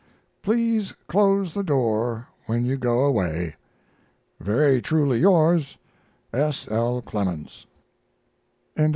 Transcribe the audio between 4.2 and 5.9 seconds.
Very truly yours,